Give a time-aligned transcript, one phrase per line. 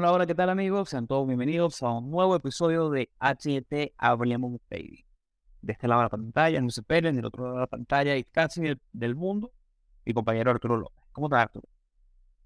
[0.00, 0.88] Hola, hola, ¿qué tal amigos?
[0.88, 5.04] Sean todos bienvenidos a un nuevo episodio de HT Hablemos Baby.
[5.60, 8.16] De este lado de la pantalla, no se esperen, del otro lado de la pantalla
[8.16, 9.52] y casi del, del mundo,
[10.06, 11.04] mi compañero Arturo López.
[11.12, 11.68] ¿Cómo estás, Arturo?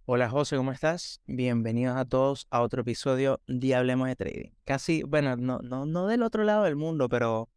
[0.04, 1.21] Hola José, ¿cómo estás?
[1.26, 4.50] Bienvenidos a todos a otro episodio de Hablemos de Trading.
[4.64, 7.50] Casi, bueno, no, no, no del otro lado del mundo, pero,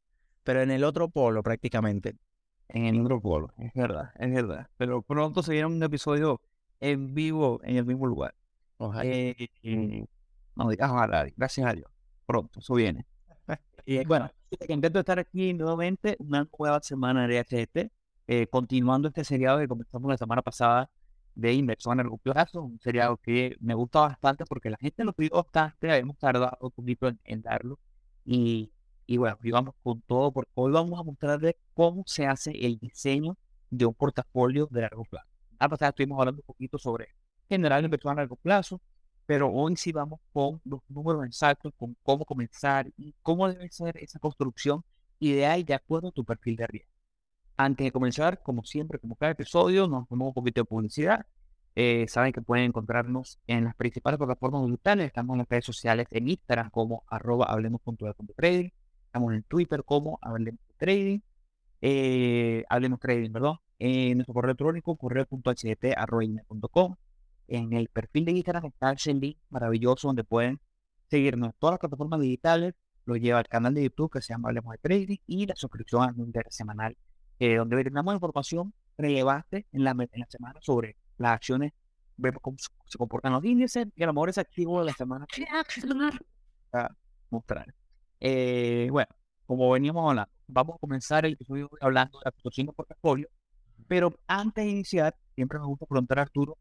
[0.43, 2.13] pero en el otro polo prácticamente.
[2.67, 4.69] En el otro polo, es verdad, es verdad.
[4.77, 6.39] Pero pronto se viene un episodio
[6.81, 8.35] en vivo en el mismo lugar.
[8.77, 9.09] Ojalá.
[9.09, 10.05] Eh, eh,
[10.55, 11.89] no digas ojalá, gracias a Dios.
[12.25, 13.05] Pronto, eso viene.
[13.85, 14.31] y bueno,
[14.67, 17.91] intento estar aquí nuevamente una nueva semana de HT,
[18.27, 20.89] eh, continuando este seriado que comenzamos la semana pasada
[21.35, 25.13] de inversión a largo plazo, un seriado que me gusta bastante porque la gente lo
[25.13, 27.79] pidió bastante, habíamos tardado un poquito en, en darlo
[28.25, 28.71] y,
[29.05, 32.79] y bueno, y vamos con todo porque hoy vamos a mostrarles cómo se hace el
[32.79, 33.37] diseño
[33.69, 35.27] de un portafolio de largo plazo.
[35.59, 37.09] La pasada estuvimos hablando un poquito sobre
[37.49, 38.81] general inversión a largo plazo,
[39.25, 43.97] pero hoy sí vamos con los números exactos, con cómo comenzar y cómo debe ser
[43.97, 44.83] esa construcción
[45.19, 46.91] ideal de acuerdo a tu perfil de riesgo.
[47.57, 51.25] Antes de comenzar, como siempre, como cada episodio, nos tomamos un poquito de publicidad.
[51.75, 55.07] Eh, saben que pueden encontrarnos en las principales plataformas digitales.
[55.07, 57.47] Estamos en las redes sociales en Instagram como arroba.
[59.05, 61.19] Estamos en Twitter como hablemos trading.
[61.81, 63.57] Eh, hablemos trading, perdón.
[63.79, 66.95] En nuestro correo electrónico, correo.ht.com.
[67.47, 70.59] En el perfil de Instagram está el link maravilloso donde pueden
[71.09, 72.73] seguirnos en todas las plataformas digitales.
[73.05, 76.03] Lo lleva al canal de YouTube que se llama Hablemos de Trading y la suscripción
[76.03, 76.97] a newsletter semanal,
[77.39, 81.71] eh, donde brindamos información relevante en la, en la semana sobre las acciones,
[82.17, 85.25] vemos cómo se, comportan los índices y a lo mejor ese activo de la semana
[86.69, 86.95] para
[87.29, 87.73] mostrar.
[88.19, 89.09] Eh, bueno,
[89.45, 93.29] como veníamos hablando, vamos a comenzar el episodio hablando de la construcción de portafolio,
[93.87, 96.57] pero antes de iniciar, siempre me gusta preguntar a Arturo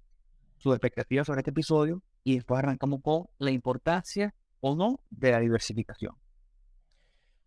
[0.56, 5.40] sus expectativas sobre este episodio y después arrancamos con la importancia o no de la
[5.40, 6.14] diversificación.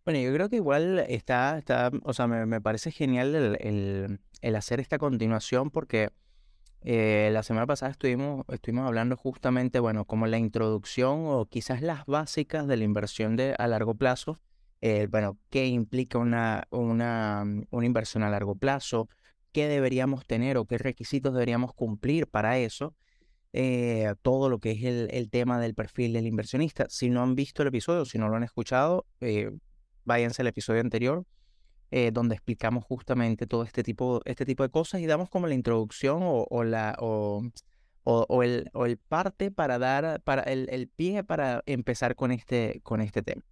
[0.04, 4.56] Bueno, yo creo que igual está, está o sea, me, me parece genial el, el,
[4.56, 6.10] hacer esta continuación porque
[6.82, 12.06] eh, la semana pasada estuvimos, estuvimos hablando justamente, bueno, como la introducción o quizás las
[12.06, 14.40] básicas de la inversión de, a largo plazo.
[14.80, 19.10] Eh, bueno, qué implica una, una, una inversión a largo plazo,
[19.52, 22.94] qué deberíamos tener o qué requisitos deberíamos cumplir para eso.
[23.52, 26.86] Eh, todo lo que es el, tema del perfil del inversionista.
[26.88, 29.50] Si no han visto el episodio, si no lo han escuchado, eh,
[30.04, 31.24] váyanse al episodio anterior,
[31.90, 35.54] eh, donde explicamos justamente todo este tipo, este tipo de cosas y damos como la
[35.54, 37.42] introducción o, la, o,
[38.42, 43.00] el, o el parte para dar, para el, el pie para empezar con este, con
[43.00, 43.42] este tema.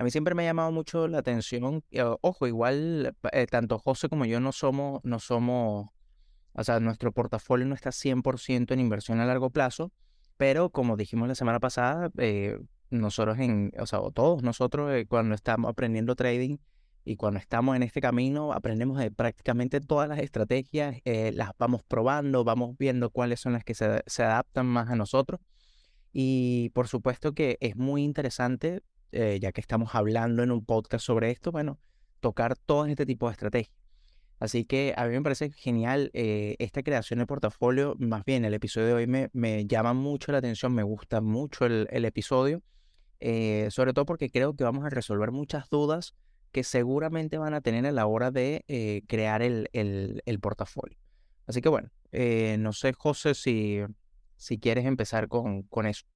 [0.00, 1.84] A mí siempre me ha llamado mucho la atención,
[2.22, 3.14] ojo, igual
[3.50, 5.90] tanto José como yo no somos, no somos
[6.54, 9.92] o sea, nuestro portafolio no está 100% en inversión a largo plazo,
[10.38, 15.34] pero como dijimos la semana pasada, eh, nosotros, en, o sea, todos nosotros eh, cuando
[15.34, 16.56] estamos aprendiendo trading
[17.04, 21.82] y cuando estamos en este camino, aprendemos de prácticamente todas las estrategias, eh, las vamos
[21.82, 25.42] probando, vamos viendo cuáles son las que se, se, adaptan más a nosotros.
[26.10, 28.80] Y por supuesto que es muy interesante,
[29.12, 31.78] eh, ya que estamos hablando en un podcast sobre esto, bueno,
[32.20, 33.76] tocar todo este tipo de estrategias.
[34.38, 37.94] Así que a mí me parece genial eh, esta creación de portafolio.
[37.98, 42.04] Más bien, el episodio de hoy me, llama mucho la atención, me gusta mucho el,
[42.04, 42.62] episodio,
[43.18, 46.14] eh, sobre todo porque creo que vamos a resolver muchas dudas
[46.52, 50.96] que seguramente van a tener a la hora de crear el, portafolio.
[51.46, 51.90] Así que bueno,
[52.58, 53.80] no sé, José, si,
[54.36, 56.06] si quieres empezar con, con eso.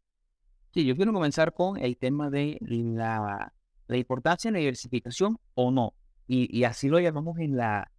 [0.74, 3.52] Sí, yo quiero comenzar con el tema de la,
[3.86, 5.94] la importancia de la diversificación o no.
[6.26, 7.92] Y, y así lo llamamos en la,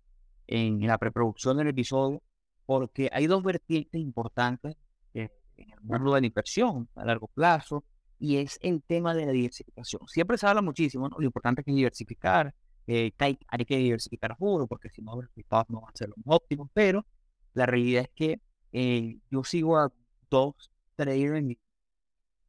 [0.47, 2.21] en la preproducción del episodio,
[2.65, 4.75] porque hay dos vertientes importantes
[5.13, 7.85] en el mundo de la inversión a largo plazo,
[8.19, 10.05] y es el tema de la diversificación.
[10.07, 11.17] Siempre se habla muchísimo, ¿no?
[11.17, 12.53] Lo importante es que diversificar,
[12.87, 16.09] eh, hay, que diversificar a juro, porque si no, los resultados no van a ser
[16.09, 17.05] los óptimos, pero
[17.53, 18.41] la realidad es que
[18.73, 19.93] eh, yo sigo a
[20.29, 21.55] dos traders,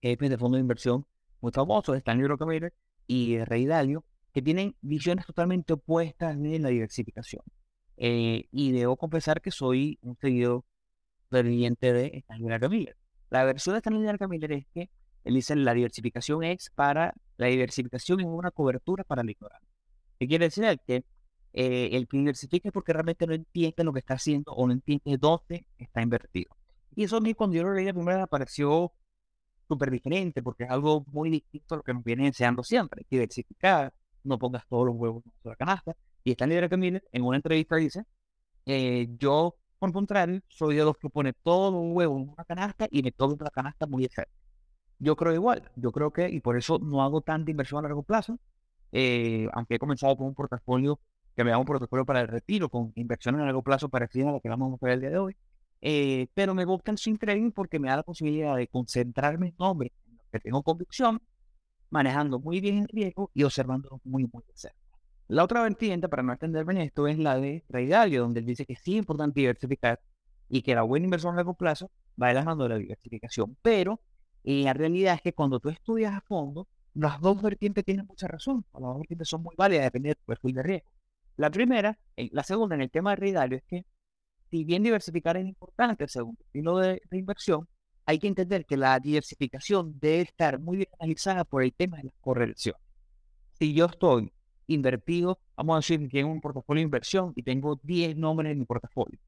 [0.01, 1.07] jefes de fondo de inversión
[1.41, 2.73] muy famosos, Stanley Rockefeller
[3.07, 7.43] y Rey Dalio, que tienen visiones totalmente opuestas de la diversificación.
[7.97, 10.65] Eh, y debo confesar que soy un seguidor
[11.31, 12.97] ferviente de Stanley Miller.
[13.31, 14.91] La versión de Stanley Miller es que
[15.25, 19.67] él dice la diversificación es para, la diversificación es una cobertura para el ignorante.
[20.19, 20.65] ¿Qué quiere decir?
[20.87, 21.05] Que
[21.53, 24.73] eh, el que diversifica es porque realmente no entiende lo que está haciendo o no
[24.73, 26.55] entiende dónde está invertido.
[26.95, 28.93] Y eso a mí cuando yo lo leí la primera vez me pareció
[29.69, 33.07] súper diferente porque es algo muy distinto a lo que nos viene enseñando siempre.
[33.11, 33.93] Diversificar,
[34.25, 35.97] no pongas todos los huevos en sola canasta.
[36.25, 38.05] Y Stanley Drake Miller en una entrevista dice,
[38.67, 42.89] eh, yo, por contrario, soy de los que pone todos los huevos en una canasta
[42.91, 44.31] y me tomo la canasta muy cerca.
[44.99, 48.03] Yo creo igual, yo creo que, y por eso no hago tanta inversión a largo
[48.03, 48.39] plazo,
[48.93, 50.99] eh, aunque he comenzado con un portafolio
[51.37, 54.33] que me da un portafolio para el retiro, con inversiones a largo plazo parecidas a
[54.33, 55.37] lo que vamos a ver el día de hoy.
[55.89, 59.55] Eh, pero me gusta el swing trading porque me da la posibilidad de concentrarme en
[59.57, 61.23] nombres en que tengo convicción,
[61.91, 64.77] manejando muy bien el riesgo y observándolo muy, muy de cerca.
[65.29, 68.47] La otra vertiente, para no extenderme en esto, es la de Ray Dalio, donde él
[68.47, 70.01] dice que sí es importante diversificar
[70.49, 71.89] y que la buena inversión a largo plazo
[72.21, 73.57] va de la de la diversificación.
[73.63, 74.01] Pero
[74.43, 78.65] la realidad es que cuando tú estudias a fondo, las dos vertientes tienen mucha razón.
[78.73, 80.91] Las dos vertientes son muy válidas, depende de tu perfil de riesgo.
[81.37, 83.87] La primera, la segunda en el tema de Dalio es que
[84.51, 87.69] si bien diversificar es importante según el estilo de, inversión,
[88.05, 92.05] hay que entender que la diversificación debe estar muy bien analizada por el tema de
[92.05, 92.77] la correlación.
[93.59, 94.33] Si yo estoy
[94.69, 98.59] invertido, vamos a decir que tengo un portafolio de inversión y tengo 10 nombres en
[98.61, 99.19] mi portafolio,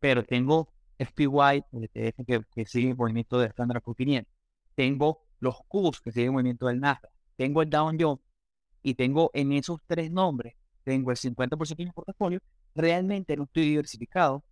[0.00, 4.32] pero tengo SPY, el ETF que, que sigue el movimiento de Standard Poor's 500,
[4.74, 8.20] tengo los Qs que siguen el movimiento del Nasdaq, tengo el Dow Jones
[8.82, 12.40] y tengo en esos tres nombres, tengo el 50% de mi portafolio,
[12.74, 14.44] realmente no estoy diversificado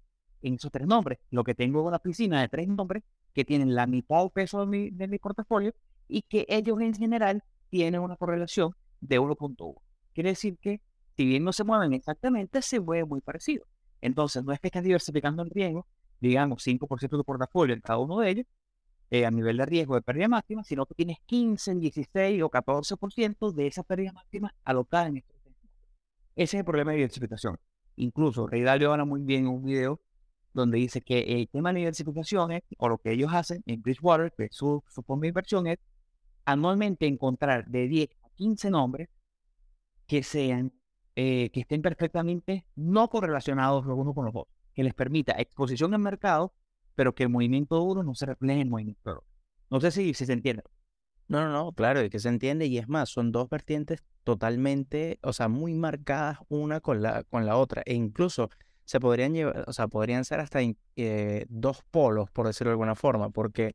[0.45, 1.19] en esos tres nombres.
[1.31, 3.03] Lo que tengo es una piscina de tres nombres
[3.33, 5.75] que tienen la mitad del peso de mi, de mi portafolio
[6.07, 9.75] y que ellos en general tienen una correlación de 1.1.
[10.13, 10.81] Quiere decir que
[11.17, 13.65] si bien no se mueven exactamente, se mueve muy parecido.
[14.01, 15.87] Entonces, no es que estés diversificando el riesgo,
[16.21, 18.47] digamos 5% de tu portafolio en cada uno de ellos,
[19.11, 23.53] eh, a nivel de riesgo de pérdida máxima, sino que tienes 15, 16 o 14%
[23.53, 25.37] de esa pérdida máxima alocada en estos
[26.37, 27.59] Ese es el problema de diversificación.
[27.97, 30.01] Incluso Rey Dalio habla muy bien en un video
[30.55, 34.33] donde dice que el tema de diversificación es, o lo que ellos hacen en Bridgewater,
[34.37, 35.79] que su, su forma de inversión es
[36.45, 39.09] anualmente encontrar de 10 a 15 nombres
[40.07, 40.73] que sean,
[41.17, 45.93] eh, que estén perfectamente no correlacionados los unos con los otros, que les permita exposición
[45.95, 46.55] al mercado,
[46.95, 49.27] pero que el movimiento de uno no se refleje en el movimiento de otro.
[49.71, 50.63] No sé si, si se entiende.
[51.27, 55.19] No, no, no, claro, es que se entiende y es más, son dos vertientes totalmente,
[55.23, 57.83] o sea, muy marcadas una con la, con la otra.
[57.87, 58.51] E incluso
[58.85, 60.61] se podrían llevar, o sea, podrían ser hasta
[60.97, 63.75] eh, dos polos, por decirlo de alguna forma, porque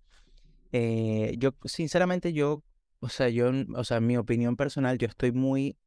[0.71, 2.63] eh, yo, sinceramente, yo,
[3.00, 5.77] o sea, yo, o sea, mi opinión personal, yo estoy muy,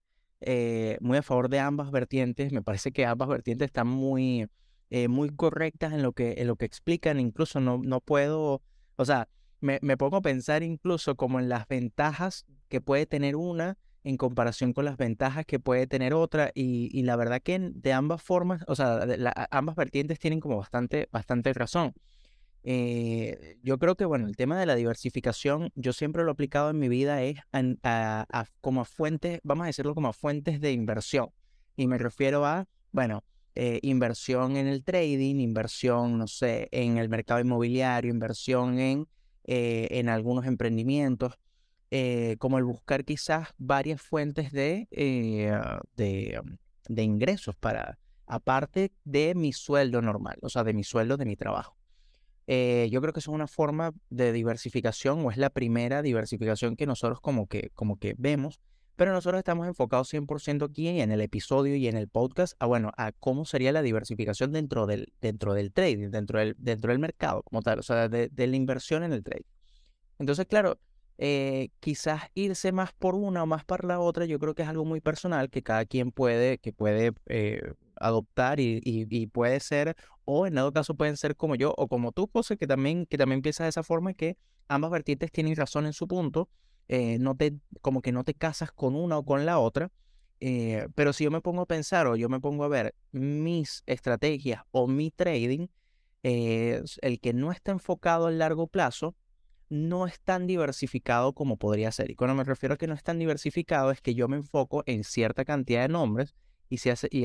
[0.41, 2.53] eh, muy a favor de ambas vertientes.
[2.53, 4.49] Me parece que ambas vertientes están muy,
[5.09, 7.21] muy correctas en lo que, en lo que explican.
[7.21, 8.61] Incluso no, no puedo,
[8.97, 9.29] o sea,
[9.61, 14.17] me, me pongo a pensar incluso como en las ventajas que puede tener una en
[14.17, 18.65] comparación con las ventajas que puede tener otra y, la verdad que de ambas formas,
[18.67, 19.01] o sea,
[19.51, 21.95] ambas vertientes tienen como bastante, bastante razón.
[22.65, 26.71] Eh, yo creo que, bueno, el tema de la diversificación, yo siempre lo he aplicado
[26.71, 31.31] en mi vida es a, como fuentes, vamos a decirlo como fuentes de inversión.
[31.77, 33.25] Y me refiero a, bueno,
[33.55, 39.09] eh, inversión en el trading, inversión, no sé, en el mercado inmobiliario, inversión en,
[39.45, 41.39] eh, en algunos emprendimientos.
[41.95, 45.53] Eh, como el buscar quizás varias fuentes de, eh,
[45.95, 46.57] de, um,
[46.89, 51.37] de, ingresos para, aparte de mi sueldo normal, o sea, de mi sueldo de mi
[51.37, 51.77] trabajo.
[52.47, 56.87] Eh, yo creo que es una forma de diversificación o es la primera diversificación que
[56.87, 58.59] nosotros como que, como que vemos,
[58.97, 62.93] pero nosotros estamos enfocados 100% aquí en el episodio y en el podcast a, bueno,
[62.97, 67.43] a cómo sería la diversificación dentro del, dentro del trading, dentro del, dentro del mercado
[67.43, 69.45] como tal, o sea, de, de la inversión en el trading.
[70.19, 70.79] Entonces, claro,
[71.25, 74.69] eh, quizás irse más por una o más por la otra, yo creo que es
[74.69, 80.49] algo muy personal que cada quien puede, que puede eh, adoptar y, puede ser, o
[80.49, 83.41] en dado caso pueden ser como yo o como tú, José, que también, que también
[83.41, 84.37] piensas de esa forma, que
[84.67, 86.49] ambas vertientes tienen razón en su punto,
[86.89, 89.93] eh, no te, como que no te casas con una o con la otra.
[90.97, 94.63] pero si yo me pongo a pensar o yo me pongo a ver mis estrategias
[94.73, 95.69] o mi trading,
[96.25, 99.15] el que no está enfocado a largo plazo,
[99.73, 102.11] no es tan diversificado como podría ser.
[102.11, 104.83] Y cuando me refiero a que no es tan diversificado es que yo me enfoco
[104.85, 106.35] en cierta cantidad de nombres
[106.69, 107.25] y, esa, y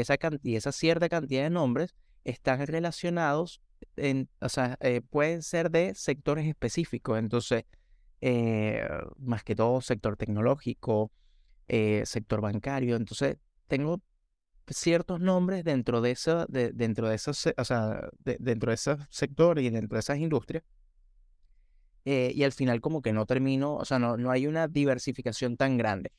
[0.56, 3.62] esa cierta cantidad de nombres están relacionados,
[3.98, 7.20] en, o sea, eh, pueden ser de sectores específicos.
[7.20, 7.66] Entonces,
[8.22, 8.88] eh,
[9.18, 11.12] más que todo sector tecnológico,
[11.68, 12.96] eh, sector bancario.
[12.96, 14.01] Entonces, tengo
[14.70, 17.20] ciertos nombres dentro de, esa, dentro de
[17.58, 20.63] o sea, dentro de ese sector y dentro de esas industrias
[22.10, 25.58] eh, y al final como que no termino, o sea, no, no hay una diversificación
[25.58, 26.14] tan grande.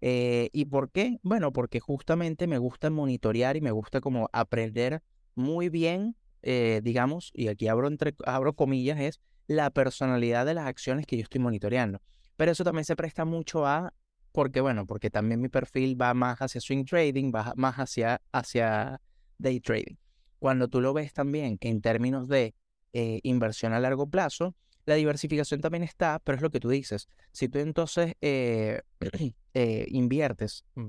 [0.00, 1.18] Eh, ¿Y por qué?
[1.24, 5.02] Bueno, porque justamente me gusta monitorear y me gusta como aprender
[5.34, 10.68] muy bien, eh, digamos, y aquí abro, entre, abro comillas, es la personalidad de las
[10.68, 12.00] acciones que yo estoy monitoreando.
[12.36, 13.92] Pero eso también se presta mucho a,
[14.30, 19.00] porque bueno, porque también mi perfil va más hacia swing trading, va más hacia, hacia
[19.38, 19.96] day trading.
[20.38, 22.54] Cuando tú lo ves también en términos de
[22.92, 27.08] inversión a largo plazo, la diversificación también está, pero es lo que tú dices.
[27.32, 28.82] Si tú entonces eh,
[29.54, 30.88] eh, inviertes mm,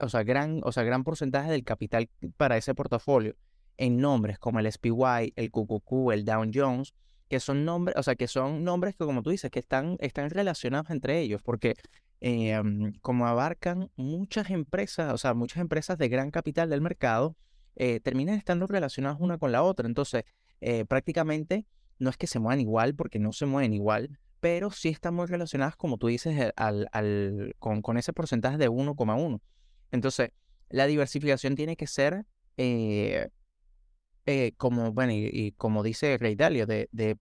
[0.00, 3.36] o, sea, gran, o sea, gran porcentaje del capital para ese portafolio
[3.78, 6.94] en nombres como el SPY, el QQQ, el Dow Jones,
[7.28, 10.30] que son nombres, o sea, que son nombres que, como tú dices, que están, están
[10.30, 11.74] relacionados entre ellos, porque
[12.20, 17.36] em, como abarcan muchas empresas, o sea, muchas empresas de gran capital del mercado,
[17.74, 19.86] eh, terminan estando relacionadas una con la otra.
[19.86, 20.24] Entonces,
[20.60, 21.66] eh, prácticamente
[21.98, 25.26] no es que se muevan igual, porque no se mueven igual, pero sí están muy
[25.26, 29.40] relacionadas, como tú dices, eh, al, con, con, ese porcentaje de 1,1.
[29.92, 30.30] Entonces,
[30.68, 32.26] la diversificación tiene que ser
[34.26, 37.16] eh, como, bueno, y, como dice Rey Dalio, de, de,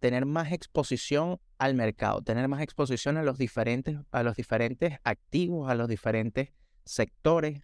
[0.00, 5.70] tener más exposición al mercado, tener más exposición a los diferentes, a los diferentes activos,
[5.70, 6.50] a los diferentes
[6.84, 7.62] sectores,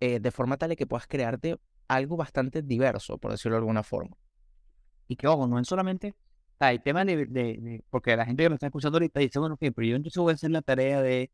[0.00, 1.56] eh, de forma tal que puedas crearte
[1.88, 4.16] algo bastante diverso, por decirlo de alguna forma.
[5.08, 6.14] Y que, ojo, no es solamente
[6.70, 9.86] el tema de, porque la gente que me está escuchando ahorita dice, bueno, ok, pero
[9.86, 11.30] yo entonces voy a hacer la tarea de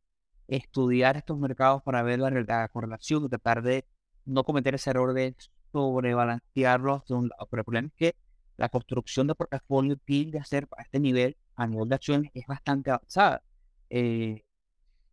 [0.47, 3.85] estudiar estos mercados para ver la, la correlación, tratar de
[4.25, 5.37] no cometer ese error de
[5.73, 7.03] sobrebalancearlos.
[7.07, 7.21] Pero
[7.53, 8.17] el problema es que
[8.57, 12.47] la construcción de portafolio tiende a ser a este nivel, a nivel de acciones, es
[12.47, 13.43] bastante avanzada.
[13.91, 14.43] Eh,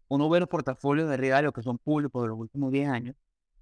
[0.07, 3.15] uno ve los portafolios de regalio que son públicos de los últimos 10 años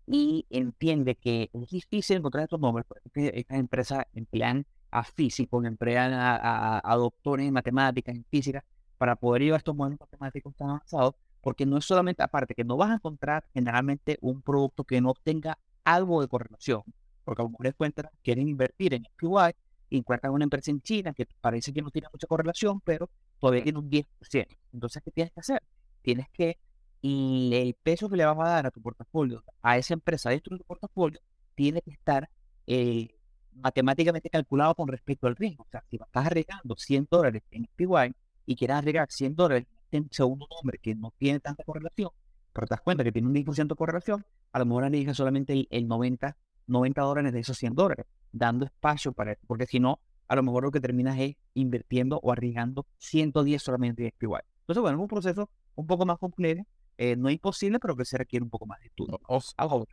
[0.06, 6.14] y entiende que es difícil encontrar estos nombres, porque estas empresas emplean a físicos, emplean
[6.14, 8.64] a, a, doctores en matemáticas, en física,
[9.00, 12.78] para poder llevar estos modelos matemáticos tan avanzados, porque no es solamente, aparte que no
[12.78, 16.84] vas a encontrar generalmente un producto que no obtenga algo de correlación,
[17.26, 19.56] porque a lo mejor encuentran, quieren invertir en SPY
[19.90, 23.10] y encuentran una empresa en China que parece que no tiene mucha correlación, pero
[23.40, 24.48] todavía tiene un 10%.
[24.74, 25.64] Entonces, ¿qué tienes que hacer?
[26.04, 26.60] Tienes que,
[27.02, 30.56] y el peso que le vas a dar a tu portafolio, a esa empresa dentro
[30.56, 31.20] de tu portafolio,
[31.56, 32.30] tiene que estar
[32.68, 33.10] eh,
[33.56, 35.64] matemáticamente calculado con respecto al riesgo.
[35.64, 40.08] O sea, si estás arriesgando 100 dólares en SPY y quieres arriesgar 100 dólares en
[40.12, 42.10] segundo nombre que no tiene tanta correlación,
[42.52, 45.68] pero te das cuenta que tiene un 10% de correlación, a lo mejor arriesga solamente
[45.70, 50.00] el, 90, 90 dólares de esos 100 dólares, dando espacio para eso, porque si no,
[50.28, 54.28] a lo mejor lo que terminas es invirtiendo o arriesgando 110 solamente en SPY.
[54.62, 56.66] Entonces, bueno, es un proceso un poco más complejo,
[56.98, 59.20] eh, no imposible, pero que se requiere un poco más de estudio.
[59.28, 59.88] Ojo,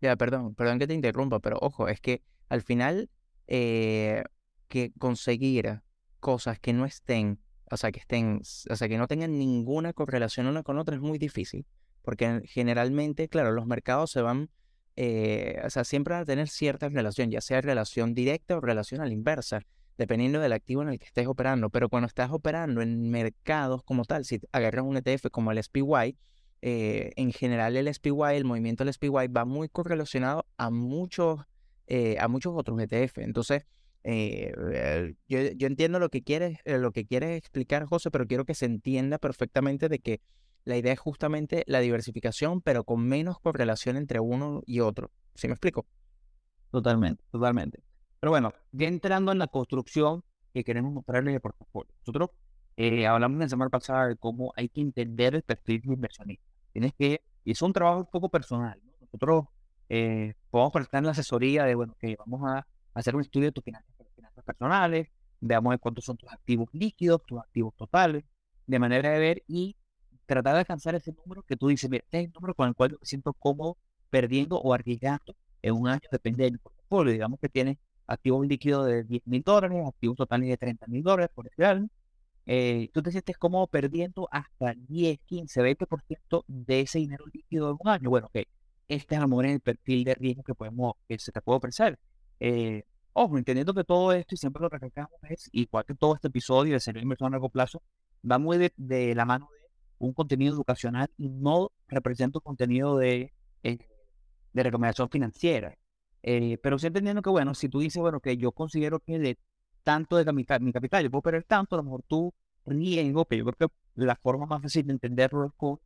[0.00, 3.10] ya, perdón, perdón que te interrumpa, pero ojo, es que al final
[3.46, 4.24] eh,
[4.68, 5.82] que conseguir
[6.20, 7.38] cosas que no estén,
[7.70, 11.00] o sea, que estén, o sea, que no tengan ninguna correlación una con otra es
[11.00, 11.66] muy difícil
[12.02, 14.50] porque generalmente, claro, los mercados se van,
[14.96, 19.00] eh, o sea, siempre van a tener cierta relación, ya sea relación directa o relación
[19.00, 19.62] a la inversa,
[19.96, 21.70] dependiendo del activo en el que estés operando.
[21.70, 26.18] Pero cuando estás operando en mercados como tal, si agarras un ETF como el SPY,
[26.64, 31.40] eh, en general el SPY, el movimiento del SPY va muy correlacionado a muchos,
[31.94, 33.18] eh, a muchos otros ETF.
[33.18, 33.66] Entonces,
[34.02, 38.64] yo, yo, entiendo lo que quieres, lo que quieres explicar, José, pero quiero que se
[38.64, 40.22] entienda perfectamente de que
[40.64, 45.10] la idea es justamente la diversificación, pero con menos correlación entre uno y otro.
[45.34, 45.86] ¿Sí me explico?
[46.70, 47.82] Totalmente, totalmente.
[48.20, 51.92] Pero bueno, ya entrando en la construcción que queremos mostrarles el portafolio.
[52.00, 52.30] Nosotros
[52.78, 56.46] eh, hablamos la semana pasada de cómo hay que entender el perfil de inversionista.
[56.72, 58.80] Tienes que, y es un trabajo un poco personal.
[58.98, 59.44] Nosotros
[59.94, 63.62] eh, podemos prestar la asesoría de, bueno, que vamos a hacer un estudio de tus
[63.62, 65.08] finanzas, finanzas personales,
[65.38, 68.24] veamos cuántos son tus activos líquidos, tus activos totales,
[68.66, 69.76] de manera de ver y
[70.24, 72.74] tratar de alcanzar ese número que tú dices, mira, este es el número con el
[72.74, 73.76] cual yo me siento cómodo
[74.08, 77.12] perdiendo o arriesgando en un año, depende del portafolio.
[77.12, 81.30] Digamos que tiene activos líquidos de 10 mil dólares, activos totales de 30 mil dólares,
[81.34, 81.88] por ejemplo.
[82.46, 87.76] Eh, tú te sientes cómodo perdiendo hasta 10, 15, 20% de ese dinero líquido en
[87.78, 88.08] un año.
[88.08, 88.46] Bueno, ok,
[88.88, 91.58] este es a lo mejor el perfil de riesgo que podemos, que se te puede
[91.58, 91.98] ofrecer.
[92.40, 96.28] Eh, ojo, entendiendo que todo esto, y siempre lo recalcamos, es igual que todo este
[96.28, 97.82] episodio de ser inversión a largo plazo,
[98.28, 102.98] va muy de, de la mano de un contenido educacional y no representa un contenido
[102.98, 103.78] de, eh,
[104.52, 105.76] de recomendación financiera.
[106.22, 109.38] Eh, pero sí entendiendo que, bueno, si tú dices, bueno, que yo considero que de
[109.82, 112.32] tanto de mi, mi capital yo puedo perder tanto, a lo mejor tú
[112.66, 115.78] riesgo, pero yo creo que la forma más fácil de entenderlo es con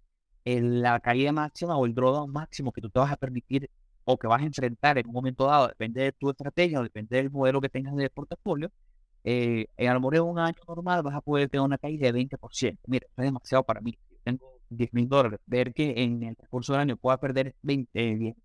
[0.47, 3.71] la caída máxima o el drawdown máximo que tú te vas a permitir
[4.05, 7.17] o que vas a enfrentar en un momento dado, depende de tu estrategia o depende
[7.17, 8.71] del modelo que tengas de portafolio,
[9.25, 12.07] eh, en a lo mejor en un año normal vas a poder tener una caída
[12.07, 12.79] de 20%.
[12.87, 16.73] Mira, eso es demasiado para mí tengo 10 mil dólares, ver que en el curso
[16.73, 18.37] del año pueda perder 20,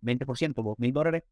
[0.00, 1.22] 20%, 2 mil dólares,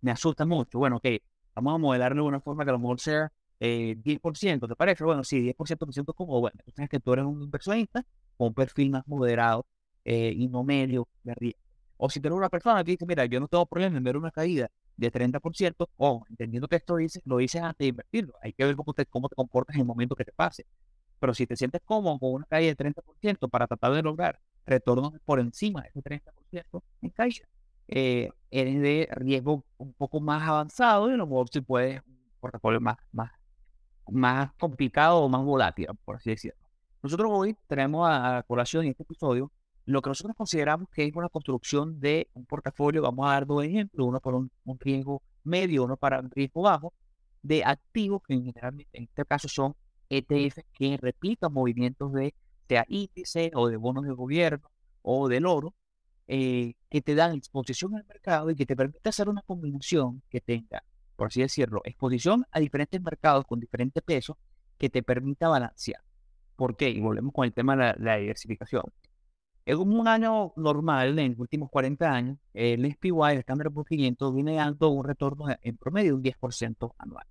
[0.00, 0.78] me asusta mucho.
[0.78, 1.06] Bueno, ok,
[1.54, 5.04] vamos a modelarlo de una forma que a lo mejor sea eh, 10%, ¿te parece?
[5.04, 8.04] Bueno, sí, 10% me siento como, bueno, tú sabes que tú eres un inversionista
[8.38, 9.66] con un perfil más moderado
[10.04, 11.60] eh, y no medio de riesgo.
[11.98, 14.30] O si eres una persona que dice, mira, yo no tengo problema en ver una
[14.30, 18.34] caída de 30%, o entendiendo que esto dice, lo dices antes de invertirlo.
[18.42, 20.64] Hay que ver cómo te, comportas en el momento que te pase.
[21.20, 25.12] Pero si te sientes cómodo con una caída de 30% para tratar de lograr retornos
[25.24, 27.44] por encima de ese 30% en caixa,
[27.88, 32.18] eh, eres de riesgo un poco más avanzado y a lo mejor si puedes un
[32.40, 33.32] portafolio más, más,
[34.10, 36.67] más complicado o más volátil, por así decirlo.
[37.08, 39.50] Nosotros hoy tenemos a, colación en este episodio
[39.86, 43.64] lo que nosotros consideramos que es una construcción de un portafolio, vamos a dar dos
[43.64, 46.92] ejemplos, uno para un, riesgo medio, uno para un riesgo bajo,
[47.40, 49.74] de activos que generalmente en este caso son
[50.10, 52.34] ETF que replican movimientos de
[52.68, 55.74] sea índice o de bonos de gobierno o del oro,
[56.26, 60.42] eh, que te dan exposición al mercado y que te permite hacer una combinación que
[60.42, 60.84] tenga,
[61.16, 64.36] por así decirlo, exposición a diferentes mercados con diferentes pesos
[64.76, 66.02] que te permita balancear.
[66.58, 66.90] ¿Por qué?
[66.90, 68.82] Y volvemos con el tema de la, diversificación.
[69.64, 74.34] En un año normal, en los últimos 40 años, el SPY, el Standard Poor's 500,
[74.34, 77.24] viene dando un retorno en promedio de un 10% anual.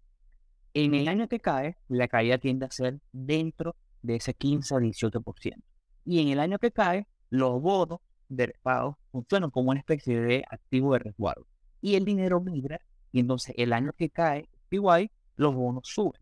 [0.73, 4.77] En el año que cae, la caída tiende a ser dentro de ese 15 a
[4.77, 5.61] 18%.
[6.05, 10.93] Y en el año que cae, los bonos derivados funcionan como una especie de activo
[10.93, 11.45] de resguardo.
[11.81, 12.79] Y el dinero migra,
[13.11, 16.21] y entonces el año que cae PY, los bonos suben.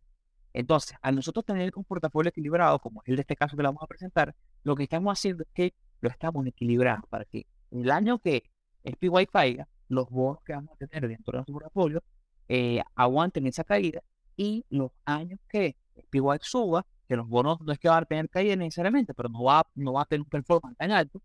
[0.56, 3.68] Entonces, a nosotros tener un portafolio equilibrado, como es el de este caso que le
[3.68, 4.34] vamos a presentar,
[4.64, 8.44] lo que estamos haciendo es que lo estamos equilibrando para que el año que
[8.86, 12.02] el PY caiga, los bonos que vamos a tener dentro de nuestro portafolio
[12.48, 14.02] eh, aguanten esa caída
[14.38, 18.06] y los años que el PY suba, que los bonos no es que van a
[18.06, 21.22] tener caída necesariamente, pero no va, no va a tener un performance tan alto,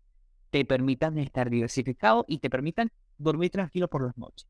[0.49, 4.45] te permitan estar diversificados y te permitan dormir tranquilo por las noches.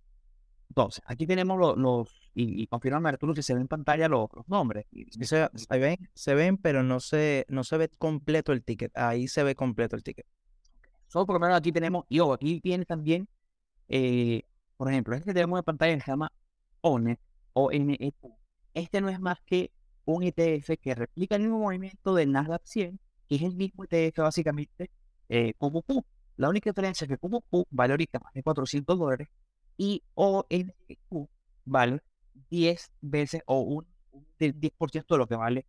[0.72, 4.86] Entonces, aquí tenemos los, y, y confirma Arturo si se ven en pantalla los, nombres.
[5.20, 8.98] se, ven, se ven, pero no se, no se ve completo el ticket.
[8.98, 10.26] Ahí se ve completo el ticket.
[11.08, 13.28] Solo por lo menos aquí tenemos, y ojo, aquí tiene también,
[13.90, 14.44] eh,
[14.78, 16.32] por ejemplo, este que tenemos en pantalla se llama
[16.80, 17.20] ONE
[17.52, 18.16] o NEQ.
[18.74, 19.72] Este no es más que
[20.06, 24.20] un ETF que replica el mismo movimiento del Nasdaq 100, que es el mismo ETF
[24.20, 24.90] básicamente
[25.28, 25.84] eh, como
[26.38, 29.28] La única diferencia es que como vale ahorita más de 400 dólares
[29.82, 31.28] y ONQ
[31.66, 32.04] vale
[32.52, 33.88] 10 veces o un,
[34.38, 35.66] 10% de lo que vale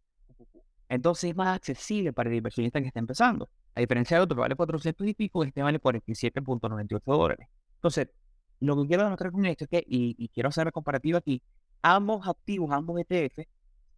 [0.91, 3.49] Entonces es más accesible para el inversionista que está empezando.
[3.75, 7.49] A diferencia de otro que vale 400 y pico, este vale 47.98 dólares.
[7.77, 8.11] Entonces,
[8.61, 11.43] lo que quiero demostrar con esto es que, y, quiero hacer la comparativa aquí,
[11.81, 13.47] ambos activos, ambos ETF,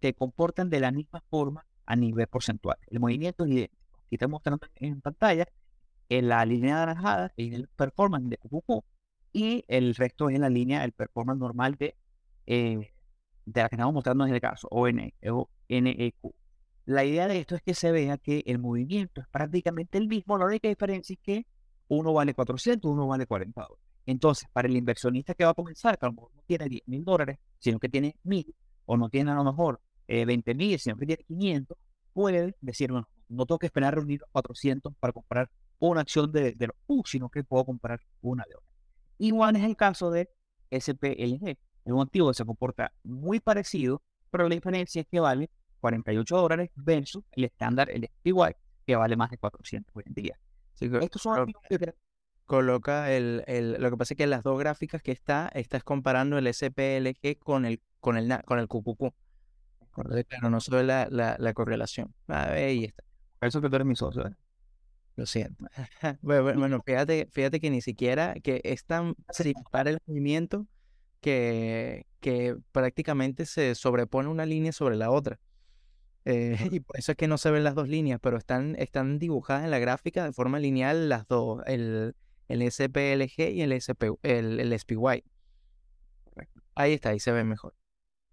[0.01, 2.77] se comportan de la misma forma a nivel porcentual.
[2.87, 5.49] El movimiento es idéntico aquí estoy mostrando en pantalla,
[6.09, 8.94] en la línea anaranjada es el performance de QQQ
[9.35, 11.97] y el resto es en la línea, el performance normal de,
[12.47, 12.93] eh,
[13.45, 15.49] de la que estamos mostrando en este caso, ONEQ.
[15.69, 16.15] E
[16.87, 20.39] la idea de esto es que se vea que el movimiento es prácticamente el mismo,
[20.39, 21.47] la única diferencia es que
[21.89, 23.85] uno vale 400, uno vale 40 dólares.
[24.07, 26.83] Entonces, para el inversionista que va a comenzar, que a lo mejor no tiene 10
[26.87, 28.55] mil dólares, sino que tiene mil,
[28.87, 31.77] o no tiene a lo mejor eh, 20 mil, sino que tiene 500,
[32.13, 36.53] puede decir, bueno, no tengo que esperar reunir los 400 para comprar una acción de,
[36.53, 38.74] de los U, sino que puedo comprar una de otra.
[39.25, 40.29] Igual es el caso de
[40.71, 41.49] SPLG.
[41.49, 45.49] Es un activo que se comporta muy parecido, pero la diferencia es que vale
[45.81, 48.55] 48 dólares versus el estándar, el SPY,
[48.87, 50.39] que vale más de 400 hoy en día.
[50.79, 51.51] estos son
[52.45, 56.37] Coloca el, el, lo que pasa es que las dos gráficas que está, estás comparando
[56.37, 59.15] el SPLG con el, con el, con el QQQ.
[60.29, 62.15] Claro, no solo la, la, la correlación.
[62.29, 63.05] Ah, ahí está.
[63.41, 64.27] Eso que tú eres mi socio.
[64.27, 64.35] ¿eh?
[65.17, 65.65] Lo siento.
[66.23, 69.15] bueno, fíjate, fíjate que ni siquiera que es tan
[69.71, 70.67] para el movimiento
[71.21, 75.39] que, que prácticamente se sobrepone una línea sobre la otra.
[76.25, 79.19] Eh, y por eso es que no se ven las dos líneas, pero están, están
[79.19, 82.15] dibujadas en la gráfica de forma lineal las dos, el,
[82.49, 85.25] el SPLG y el, SP, el, el SPY.
[86.75, 87.75] Ahí está, ahí se ve mejor.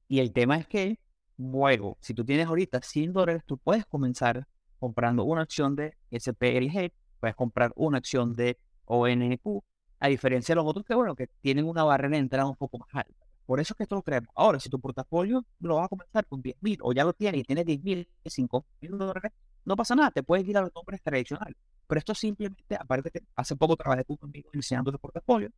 [0.08, 1.00] Y el tema es que,
[1.38, 4.48] luego, si tú tienes ahorita 100 dólares, tú puedes comenzar
[4.82, 9.64] comprando una acción de SPLG, puedes comprar una acción de ONQ,
[10.00, 12.80] a diferencia de los otros que, bueno, que tienen una barrera de entrada un poco
[12.80, 13.14] más alta.
[13.46, 14.30] Por eso es que esto lo creemos.
[14.36, 17.42] Ahora, si tu portafolio lo vas a comenzar con 10 mil o ya lo tienes
[17.42, 19.32] y tienes 10 mil, 5 mil dólares,
[19.66, 21.56] no pasa nada, te puedes ir a los nombres tradicionales.
[21.86, 25.52] Pero esto simplemente, aparte que hace poco trabajé conmigo enseñando tu portafolio,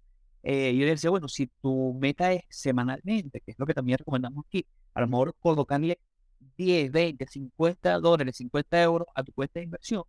[0.44, 4.44] eh, yo decía, bueno, si tu meta es semanalmente, que es lo que también recomendamos
[4.46, 6.00] aquí, a lo mejor colocarle
[6.58, 10.04] 10, 20, 50 dólares, 50 euros a tu cuenta de inversión,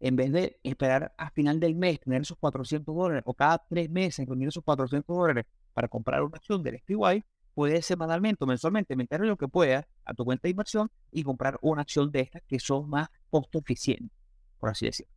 [0.00, 3.90] en vez de esperar a final del mes tener esos 400 dólares o cada tres
[3.90, 7.24] meses reunir esos 400 dólares para comprar una acción del SPY,
[7.54, 11.58] puedes semanalmente o mensualmente meter lo que puedas a tu cuenta de inversión y comprar
[11.60, 14.16] una acción de estas que son más costo eficientes,
[14.58, 15.12] por así decirlo.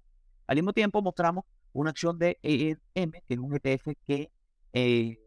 [0.47, 4.31] Al mismo tiempo mostramos una acción de EM, que es un ETF que
[4.73, 5.19] eh,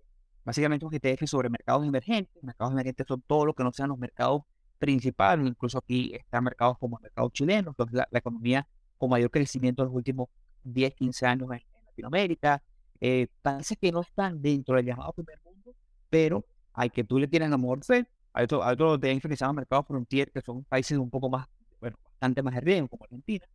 [0.44, 2.42] básicamente un ETF sobre mercados emergentes.
[2.42, 4.42] Mercados emergentes son todo lo que no sean los mercados
[4.78, 9.30] principales, incluso aquí están mercados como el mercado chileno, que la, la economía con mayor
[9.30, 10.28] crecimiento en los últimos
[10.64, 12.62] 10, 15 años en, Latinoamérica.
[13.00, 15.74] Eh, países que no están dentro del llamado primer mundo,
[16.10, 18.06] pero hay que tú le tienes amor fe.
[18.32, 21.46] Hay otros otro de llaman mercados frontier, que son países un poco más,
[21.80, 23.46] bueno, bastante más riesgo, como Argentina.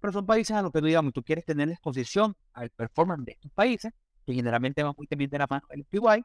[0.00, 3.32] Pero son países a los que tú, digamos, tú quieres tener exposición al performance de
[3.32, 3.92] estos países,
[4.24, 6.24] que generalmente van muy también de la mano del PY,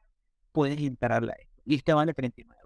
[0.51, 1.61] puedes entrarle a esto.
[1.65, 2.62] Y este vale 39 dólares.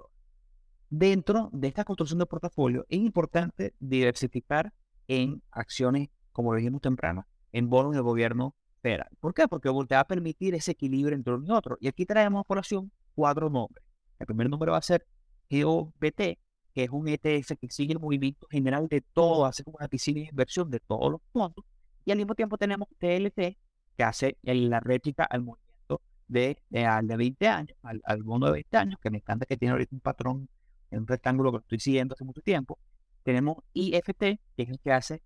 [0.89, 4.73] Dentro de esta construcción de portafolio, es importante diversificar
[5.07, 9.09] en acciones, como lo dijimos temprano, en bonos del gobierno federal.
[9.19, 9.49] ¿Por qué?
[9.49, 11.77] Porque te va a permitir ese equilibrio entre uno y otro.
[11.81, 13.83] Y aquí traemos a colación cuatro nombres.
[14.17, 15.05] El primer nombre va a ser
[15.49, 16.37] GOBT,
[16.73, 20.21] que es un ETF que sigue el movimiento general de todo, hace como una piscina
[20.21, 21.65] de inversión de todos los fondos.
[22.05, 23.57] Y al mismo tiempo tenemos TLT,
[23.97, 28.77] que hace la réplica al movimiento de, de, 20 años, al, al, bono de 20
[28.77, 30.49] años, que me encanta que tiene ahorita un patrón
[30.91, 32.79] en un rectángulo que estoy siguiendo hace mucho tiempo.
[33.23, 35.21] Tenemos IFT, que es el que hace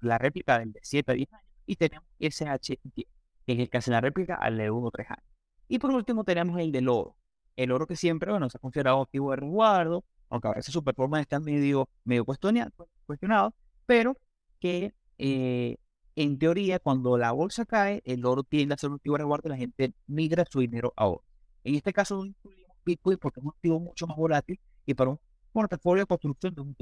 [0.00, 1.46] la réplica del de 7 a 10 años.
[1.66, 5.10] Y tenemos SH10, que es el que hace la réplica al de 1 a 3
[5.10, 5.24] años.
[5.68, 7.16] Y por último tenemos el del oro.
[7.56, 10.82] El oro que siempre, bueno, se ha considerado activo de resguardo, aunque a veces su
[10.82, 13.54] performance está medio, medio cuestionado,
[13.86, 14.16] pero
[14.60, 15.76] que eh,
[16.16, 19.48] en teoría cuando la bolsa cae, el oro tiende a ser un activo de resguardo
[19.48, 21.24] y la gente migra su dinero a oro.
[21.64, 25.10] En este caso no incluimos Bitcoin porque es un activo mucho más volátil y para
[25.10, 25.20] un
[25.52, 26.76] portafolio de construcción de un,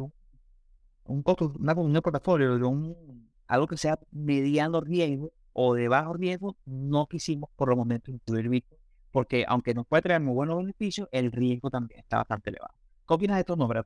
[1.04, 1.24] un,
[1.58, 7.06] una, un portafolio de un, algo que sea mediano riesgo o de bajo riesgo, no
[7.06, 8.78] quisimos por el momento incluir Bitcoin
[9.10, 12.74] porque aunque nos puede traer muy buenos beneficios, el riesgo también está bastante elevado.
[13.06, 13.84] ¿Qué opinas de estos nombres,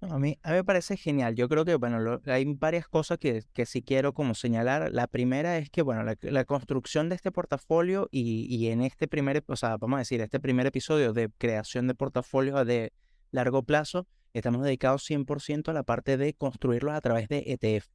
[0.00, 1.34] a, mí, a mí me parece genial.
[1.34, 4.90] Yo creo que, bueno, hay varias cosas que, que sí quiero como señalar.
[4.92, 9.42] La primera es que, bueno, la, construcción de este portafolio y, y, en este primer,
[9.48, 12.92] o sea, vamos a decir, este primer episodio de creación de portafolio de
[13.30, 17.88] largo plazo, estamos dedicados 100% a la parte de construirlos a través de ETF.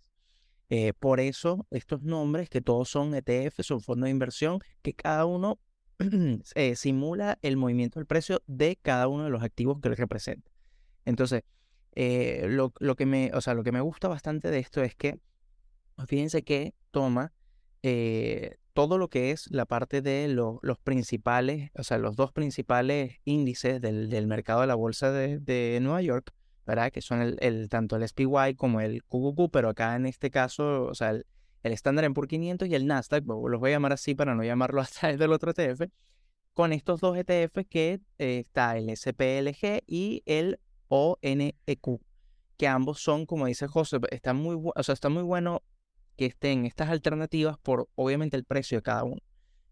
[0.69, 5.25] Eh, por eso, estos nombres, que todos son ETF, son fondos de inversión, que cada
[5.25, 5.59] uno
[6.55, 10.51] eh, simula el movimiento del precio de cada uno de los activos que le representa.
[11.05, 11.43] Entonces,
[11.95, 15.19] eh, lo, que me, o sea, lo que me gusta bastante de esto es que,
[16.07, 17.33] fíjense que toma
[18.73, 23.79] todo lo que es la parte de los principales, o sea, los dos principales índices
[23.79, 26.33] del, mercado de la bolsa de, Nueva York,
[26.65, 26.91] ¿verdad?
[26.91, 30.95] Que son el, tanto el SPY como el QQQ, pero acá en este caso, o
[30.95, 31.25] sea, el,
[31.61, 34.81] el Standard Poor's 500 y el Nasdaq, los voy a llamar así para no llamarlo
[34.81, 35.83] a través del otro ETF,
[36.53, 42.01] con estos dos ETFs que eh, está el SPLG y el ONEQ,
[42.57, 45.63] que ambos son, como dice José, está muy, o sea, está muy bueno
[46.15, 49.21] que estén estas alternativas por obviamente el precio de cada uno,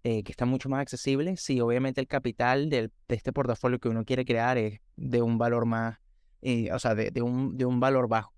[0.04, 4.04] eh, que está mucho más accesible si obviamente el capital de este portafolio que uno
[4.04, 5.99] quiere crear es de un valor más,
[6.41, 8.34] eh, o sea, de, un, de un valor bajo.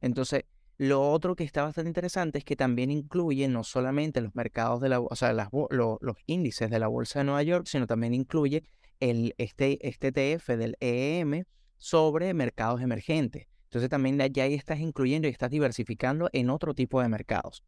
[0.00, 0.44] Entonces,
[0.78, 4.88] lo otro que está bastante interesante es que también incluye no solamente los mercados de
[4.88, 8.64] la, o sea, los índices de la bolsa de Nueva York, sino también incluye
[8.98, 11.44] el, este, este del EEM
[11.76, 13.46] sobre mercados emergentes.
[13.70, 17.62] Entonces también ya ahí estás incluyendo y estás diversificando en otro tipo de mercados.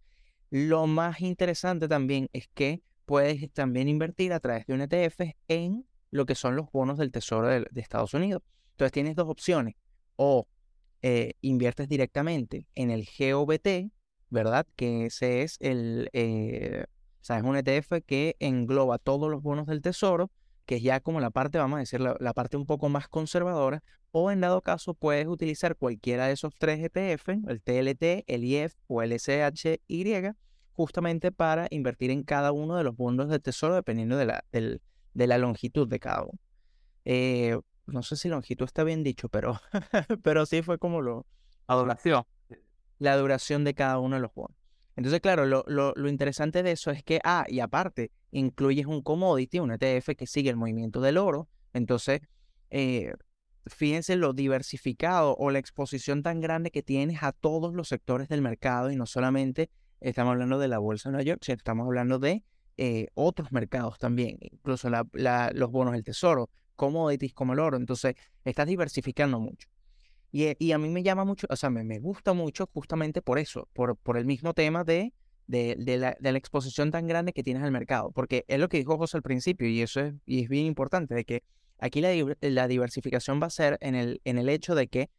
[0.51, 5.87] Lo más interesante también es que puedes también invertir a través de un ETF en
[6.11, 8.43] lo que son los bonos del Tesoro de, Estados Unidos.
[8.73, 9.77] Entonces tienes dos opciones.
[10.17, 10.49] O
[11.03, 13.93] eh, inviertes directamente en el GOBT,
[14.29, 14.67] ¿verdad?
[14.75, 16.85] Que ese es el, eh,
[17.21, 20.33] es un ETF que engloba todos los bonos del tesoro,
[20.67, 23.83] que es ya como la parte, vamos a decir, la, parte un poco más conservadora,
[24.11, 28.75] o en dado caso puedes utilizar cualquiera de esos tres ETF, el TLT, el IF
[28.87, 30.33] o el SHY,
[30.73, 35.27] justamente para invertir en cada uno de los bonos del tesoro dependiendo de la, de
[35.27, 36.39] la longitud de cada uno.
[37.05, 39.61] Eh, no sé si longitud está bien dicho, pero,
[40.23, 41.27] pero sí fue como lo...
[41.69, 42.25] La duración.
[42.99, 44.57] La duración de cada uno de los bonos.
[44.97, 49.03] Entonces, claro, lo, lo, lo, interesante de eso es que, ah, y aparte, incluyes un
[49.03, 51.49] commodity, un ETF que sigue el movimiento del oro.
[51.73, 52.21] Entonces,
[52.71, 53.15] eh,
[53.67, 58.43] fíjense lo diversificado o la exposición tan grande que tienes a todos los sectores del
[58.43, 62.19] mercado y no solamente estamos hablando de la bolsa de Nueva York, sino estamos hablando
[62.19, 62.45] de
[62.77, 67.77] eh, otros mercados también, incluso los bonos del tesoro, commodities como el oro.
[67.77, 69.69] Entonces, estás diversificando mucho.
[70.33, 73.21] Y, eh, y a mí me llama mucho, o sea, me, me gusta mucho justamente
[73.21, 75.13] por eso, por, por el mismo tema de,
[75.47, 78.11] de, de, la, de, la, exposición tan grande que tienes al mercado.
[78.13, 81.15] Porque es lo que dijo José al principio, y eso es, y es bien importante,
[81.15, 81.43] de que
[81.79, 85.11] aquí la, la diversificación va a ser en el, en el hecho de que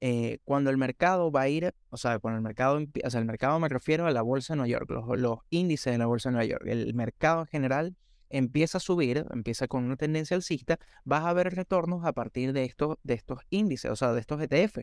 [0.00, 3.26] eh, cuando el mercado va a ir, o sea, cuando el mercado, o sea, el
[3.26, 6.30] mercado me refiero a la bolsa de Nueva York, los, los índices de la bolsa
[6.30, 7.96] de Nueva York, el mercado en general
[8.32, 12.64] empieza a subir, empieza con una tendencia alcista, vas a ver retornos a partir de
[12.64, 14.78] estos, de estos índices, o sea, de estos ETF.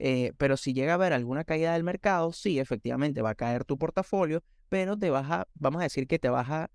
[0.00, 3.64] Eh, pero si llega a haber alguna caída del mercado, sí, efectivamente va a caer
[3.64, 6.70] tu portafolio, pero te vas a, vamos a decir que te vas a,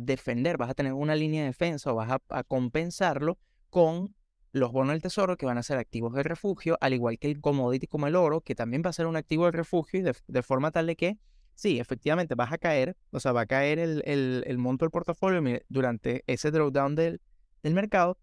[0.00, 3.38] defender, vas a tener una línea de defensa o vas a, compensarlo
[3.70, 4.14] con
[4.52, 7.40] los bonos del tesoro que van a ser activos de refugio, al igual que el
[7.40, 10.42] commodity como el oro, que también va a ser un activo de refugio y de,
[10.42, 11.18] forma tal de que,
[11.54, 16.24] sí, efectivamente vas a caer, o sea, va a caer el, monto del portafolio durante
[16.26, 17.20] ese drawdown del,
[17.62, 18.18] del mercado,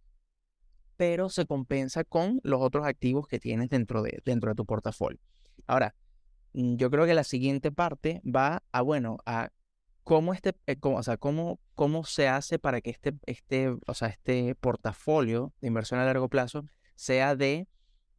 [0.97, 5.19] pero se compensa con los otros activos que tienes dentro de, dentro de tu portafolio.
[5.65, 5.95] Ahora,
[6.53, 9.49] mm, yo creo que la siguiente parte va a, bueno, a
[10.03, 14.09] cómo este, eh, o sea, cómo, cómo se hace para que este, este, o sea,
[14.09, 16.65] este portafolio de inversión a largo plazo
[16.95, 17.67] sea de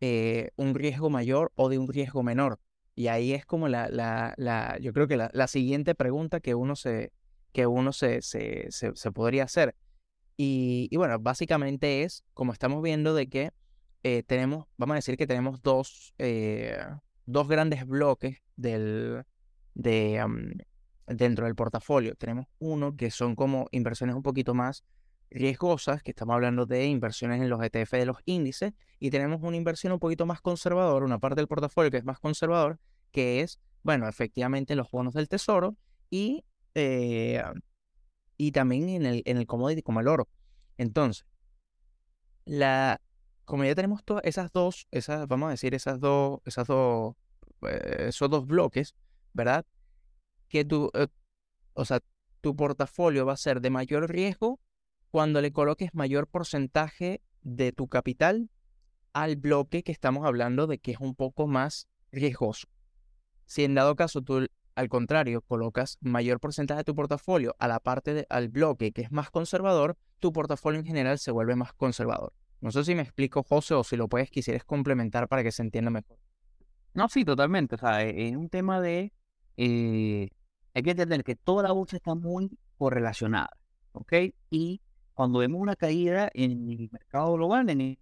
[0.01, 2.59] eh, un riesgo mayor o de un riesgo menor.
[2.95, 6.55] Y ahí es como la, la, la yo creo que la, la, siguiente pregunta que
[6.55, 7.13] uno se,
[7.53, 9.75] que uno se, se, se podría hacer.
[10.37, 13.51] Y, bueno, básicamente es, como estamos viendo, de que
[14.03, 16.79] eh, tenemos, vamos a decir que tenemos dos, eh,
[17.27, 19.25] dos grandes bloques del,
[19.75, 20.25] de,
[21.07, 22.15] dentro del portafolio.
[22.17, 24.85] Tenemos uno que son como inversiones un poquito más
[25.35, 29.57] riesgosas, que estamos hablando de inversiones en los ETF de los índices, y tenemos una
[29.57, 32.79] inversión un poquito más conservadora, una parte del portafolio que es más conservador,
[33.11, 35.77] que es, bueno, efectivamente los bonos del tesoro
[36.11, 37.43] y eh,
[38.37, 40.29] y también en el, en el commodity como el oro.
[40.77, 41.25] Entonces,
[42.45, 43.01] la,
[43.45, 47.15] como ya tenemos todas esas dos, esas, vamos a decir, esas dos, esas dos,
[47.63, 48.95] eh, esos dos bloques,
[49.33, 49.65] ¿verdad?
[50.49, 51.07] Que tu, eh,
[51.75, 52.01] o sea,
[52.41, 54.59] tu portafolio va a ser de mayor riesgo
[55.13, 58.49] cuando le coloques mayor porcentaje de tu capital
[59.13, 62.67] al bloque que estamos hablando de que es un poco más riesgoso.
[63.45, 67.79] Si en dado caso tú al contrario, colocas mayor porcentaje de tu portafolio a la
[67.79, 71.75] parte del al bloque que es más conservador, tu portafolio en general se vuelve más
[71.75, 72.33] conservador.
[72.63, 75.61] No sé si me explico, José, o si lo puedes, quisieras complementar para que se
[75.61, 76.17] entienda mejor.
[76.95, 77.75] No, sí, totalmente.
[77.75, 79.13] O sea, e, es un tema de...
[79.59, 80.31] Eh,
[80.73, 83.51] hay que entender que toda la bolsa está muy correlacionada,
[83.93, 84.13] ¿ok?
[84.49, 84.81] Y
[85.15, 87.99] cuando vemos una caída en el mercado global, en el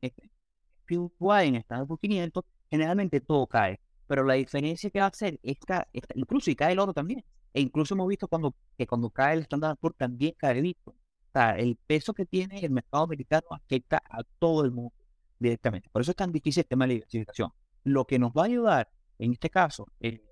[0.86, 1.08] PY,
[1.46, 6.14] en Estados 500, generalmente todo cae pero la diferencia que va a hacer esta, esta
[6.16, 9.42] incluso si cae el oro también, e incluso hemos visto cuando, que cuando cae el
[9.42, 10.96] Standard Poor's también cae el Bitcoin.
[10.96, 14.92] O sea, el peso que tiene el mercado americano afecta a todo el mundo
[15.38, 15.88] directamente.
[15.92, 17.52] Por eso es tan difícil el tema de la diversificación.
[17.84, 20.24] Lo que nos va a ayudar, en este caso, el,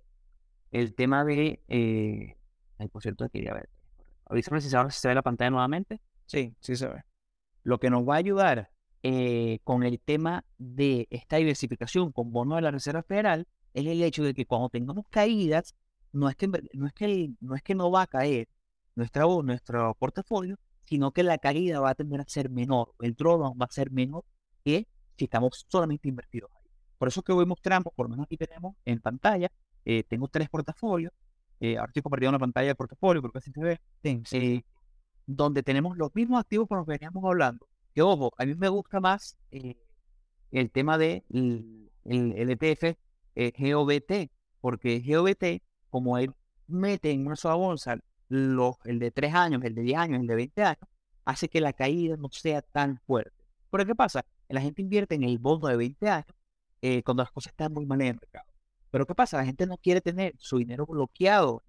[0.72, 1.62] el tema de...
[1.68, 2.36] Eh,
[2.78, 3.68] ay, por cierto, quería ver.
[4.24, 6.00] Avísame si se ve la pantalla nuevamente.
[6.28, 7.04] Sí, sí se ve.
[7.64, 8.70] Lo que nos va a ayudar
[9.02, 14.02] eh, con el tema de esta diversificación con bonos de la Reserva Federal es el
[14.02, 15.74] hecho de que cuando tengamos caídas,
[16.12, 18.48] no es que no, es que, no, es que no va a caer
[18.94, 23.58] nuestra, nuestro portafolio, sino que la caída va a tender a ser menor, el drawdown
[23.60, 24.24] va a ser menor
[24.64, 24.86] que
[25.16, 26.70] si estamos solamente invertidos ahí.
[26.98, 29.50] Por eso que hoy mostramos, por lo menos aquí tenemos en pantalla,
[29.84, 31.12] eh, tengo tres portafolios,
[31.60, 34.62] eh, ahora estoy compartiendo una pantalla de portafolio, creo que así se ve, eh,
[35.28, 37.68] donde tenemos los mismos activos que veníamos hablando.
[37.94, 39.76] Que ojo, a mí me gusta más eh,
[40.50, 42.96] el tema de el, el ETF
[43.34, 46.32] eh, GOBT, porque GOBT, como él
[46.66, 50.26] mete en una sola bolsa los, el de 3 años, el de 10 años, el
[50.26, 50.88] de 20 años,
[51.26, 53.44] hace que la caída no sea tan fuerte.
[53.70, 54.24] Pero ¿qué pasa?
[54.48, 56.34] La gente invierte en el bono de 20 años
[56.80, 58.46] eh, cuando las cosas están muy mal en el mercado.
[58.90, 59.36] Pero ¿qué pasa?
[59.36, 61.62] La gente no quiere tener su dinero bloqueado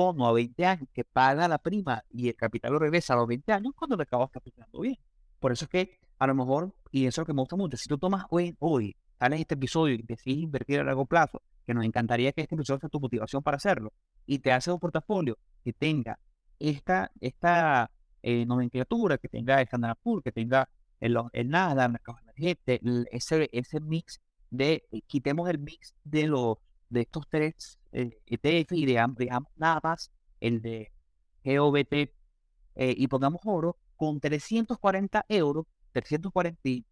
[0.00, 3.28] bono a 20 años que paga la prima y el capital lo regresa a los
[3.28, 4.96] 20 años cuando mercado está funcionando bien.
[5.38, 7.76] Por eso es que a lo mejor, y eso es lo que me gusta mucho,
[7.76, 11.84] si tú tomas hoy, sales este episodio y decides invertir a largo plazo, que nos
[11.84, 13.92] encantaría que este episodio sea tu motivación para hacerlo,
[14.24, 16.18] y te hace un portafolio que tenga
[16.58, 17.90] esta, esta
[18.22, 20.66] eh, nomenclatura, que tenga el Standard Poor's, que tenga
[20.98, 22.80] el, el NASDAQ, el mercado emergente,
[23.12, 26.56] ese, ese mix de, quitemos el mix de los
[26.88, 30.92] de estos tres eh, ETF y de digamos nada más el de
[31.44, 36.86] GOBT eh, y pongamos oro con 340 euros, 340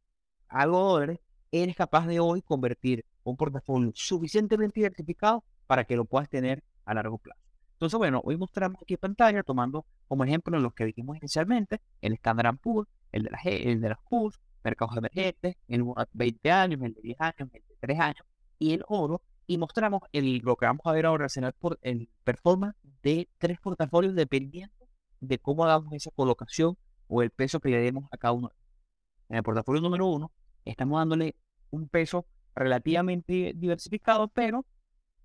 [0.48, 6.28] algo dólares, eres capaz de hoy convertir un portafolio suficientemente diversificado para que lo puedas
[6.28, 7.40] tener a largo plazo.
[7.74, 12.14] Entonces, bueno, hoy mostramos aquí en pantalla, tomando como ejemplo los que dijimos inicialmente, el
[12.14, 16.94] Standard Poor's, el de, la, el de las PUS, mercados emergentes, el 20 años, el
[16.94, 18.26] de 10 años, el de 3 años
[18.58, 21.26] y el oro, y mostramos el, lo que vamos a ver ahora,
[21.82, 24.86] el, performance de tres portafolios dependiendo
[25.20, 26.76] de cómo hagamos esa colocación
[27.08, 28.52] o el peso que le demos a cada uno.
[29.30, 30.30] En el portafolio número uno,
[30.66, 31.34] estamos dándole
[31.70, 34.66] un peso relativamente diversificado, pero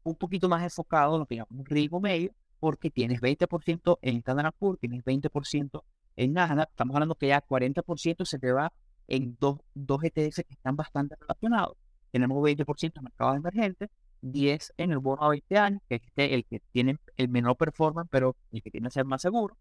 [0.03, 2.31] un poquito más enfocado en lo que llamamos riesgo medio,
[2.61, 5.83] porque tienes 20% en Standard Poor's, tienes 20%
[6.15, 8.71] en nada, estamos hablando que ya 40% se te va
[9.07, 11.75] en dos, dos ETS que están bastante relacionados.
[12.11, 13.89] Tenemos 20% en mercados emergentes,
[14.23, 17.57] 10 en el bono a 20 años, que es este, el que tiene el menor
[17.57, 19.57] performance, pero el que tiene que ser más seguro.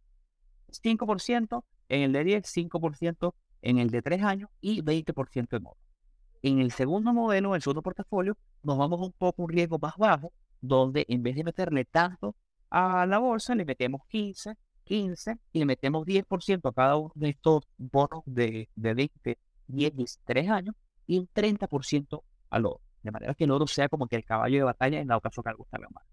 [0.71, 5.77] 5% en el de 10, 5% en el de 3 años y 20% en otro.
[6.43, 10.33] En el segundo modelo, el segundo portafolio, nos vamos un poco un riesgo más bajo,
[10.61, 12.35] donde en vez de meterle tanto
[12.71, 17.31] a la bolsa, le metemos 15, 15 y le metemos 10% a cada uno de
[17.31, 20.75] estos bonos de, de 20, 10 3 años
[21.07, 22.81] y un 30% al oro.
[23.03, 25.43] De manera que el oro sea como que el caballo de batalla en la ocasión
[25.43, 26.05] que algo salga mal.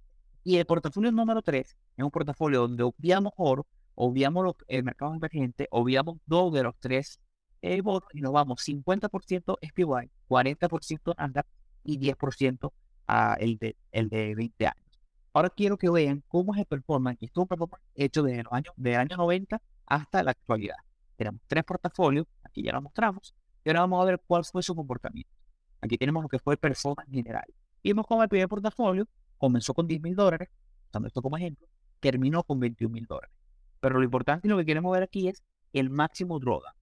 [0.43, 5.13] Y el portafolio número 3 es un portafolio donde obviamos oro, obviamos los, el mercado
[5.13, 7.19] emergente, obviamos dos de los tres
[7.61, 11.45] eh, bonos y nos vamos 50% SPY, 40% ANDA
[11.83, 12.71] y 10%
[13.07, 14.85] a el, de, el de 20 años.
[15.33, 18.53] Ahora quiero que vean cómo es el performance, esto es un performance hecho desde los
[18.53, 20.77] años, de años 90 hasta la actualidad.
[21.15, 24.73] Tenemos tres portafolios, aquí ya lo mostramos, y ahora vamos a ver cuál fue su
[24.73, 25.38] comportamiento.
[25.81, 27.45] Aquí tenemos lo que fue el performance general.
[27.83, 30.49] Vimos cómo el primer portafolio comenzó con 10 mil dólares,
[30.87, 31.67] usando esto como ejemplo,
[31.99, 33.31] terminó con 21 mil dólares.
[33.79, 36.73] Pero lo importante y lo que queremos ver aquí es el máximo drawdown.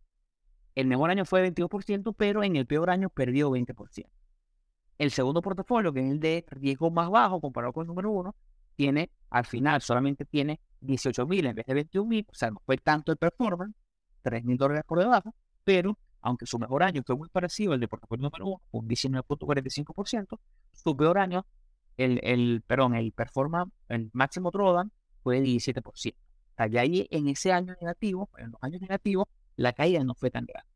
[0.76, 4.06] El mejor año fue 22%, pero en el peor año perdió 20%.
[4.98, 8.36] El segundo portafolio, que es el de riesgo más bajo comparado con el número uno,
[8.76, 12.62] tiene, al final, solamente tiene 18 mil en vez de 21 mil, o sea, no
[12.66, 13.76] fue tanto el performance,
[14.22, 15.34] 3 mil dólares por debajo,
[15.64, 20.38] pero aunque su mejor año fue muy parecido al de portafolio número uno, un 19.45%,
[20.74, 21.46] su peor año,
[21.96, 24.92] el, el, perdón, el performance, el máximo drawdown
[25.24, 25.86] fue 17%.
[25.86, 30.16] O sea, ya ahí en ese año negativo, en los años negativos, la caída no
[30.16, 30.70] fue tan grande.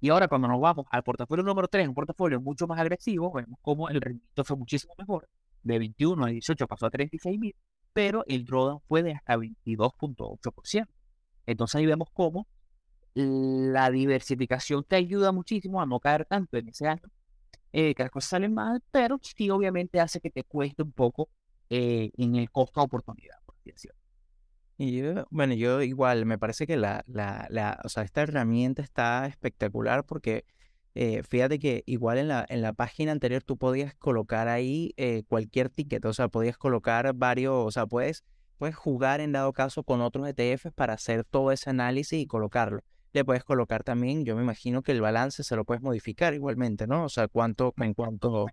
[0.00, 3.58] Y ahora cuando nos vamos al portafolio número 3, un portafolio mucho más agresivo, vemos
[3.62, 5.28] como el rendimiento fue muchísimo mejor.
[5.64, 7.56] De 21 a 18 pasó a 36 mil,
[7.92, 10.86] pero el drawdown fue de hasta 22.8%.
[11.46, 12.46] Entonces ahí vemos cómo
[13.14, 17.10] la diversificación te ayuda muchísimo a no caer tanto en ese año,
[17.72, 21.28] eh, que las cosas salen mal, pero sí obviamente hace que te cueste un poco
[21.70, 23.96] eh, en el costo oportunidad, por decirlo.
[24.76, 28.82] Y yo, bueno, yo igual, me parece que la, la, la, o sea, esta herramienta
[28.82, 30.44] está espectacular porque
[30.96, 35.24] eh, fíjate que igual en la, en la página anterior tú podías colocar ahí eh,
[35.28, 38.24] cualquier ticket, o sea, podías colocar varios, o sea, puedes,
[38.58, 42.80] puedes jugar en dado caso con otros ETFs para hacer todo ese análisis y colocarlo.
[43.14, 46.86] Le puedes colocar también, yo me imagino que el balance se lo puedes modificar igualmente,
[46.86, 47.04] ¿no?
[47.04, 48.48] O sea, cuánto, en cuánto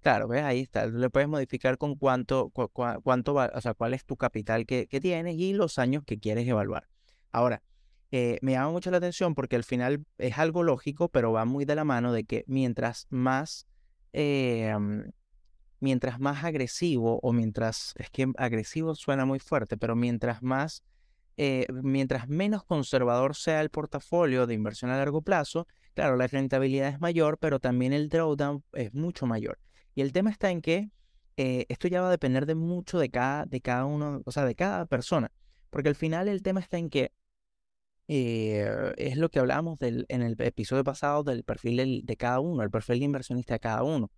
[0.00, 0.42] Claro, ¿ves?
[0.42, 0.86] Ahí está.
[0.86, 5.52] Le puedes modificar con cuánto, cuánto o sea, cuál es tu capital que, tienes y
[5.52, 6.88] los años que quieres evaluar.
[7.32, 7.62] Ahora,
[8.10, 11.64] eh, me llama mucho la atención porque al final es algo lógico, pero va muy
[11.64, 13.66] de la mano de que mientras más,
[14.12, 14.74] eh,
[15.78, 20.82] mientras más agresivo o mientras, es que agresivo suena muy fuerte, pero mientras más,
[21.40, 26.88] eh, mientras menos conservador sea el portafolio de inversión a largo plazo, claro, la rentabilidad
[26.88, 29.60] es mayor, pero también el drawdown es mucho mayor.
[29.94, 30.90] Y el tema está en que
[31.36, 34.44] eh, esto ya va a depender de mucho de cada, de cada uno, o sea,
[34.44, 35.30] de cada persona.
[35.70, 37.12] Porque al final el tema está en que
[38.08, 42.64] eh, es lo que hablábamos del, en el episodio pasado del perfil de cada uno,
[42.64, 44.10] el perfil de inversionista de cada uno.